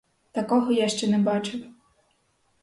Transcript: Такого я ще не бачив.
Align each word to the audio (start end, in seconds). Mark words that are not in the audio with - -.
Такого 0.31 0.71
я 0.71 0.87
ще 0.89 1.07
не 1.07 1.17
бачив. 1.17 1.65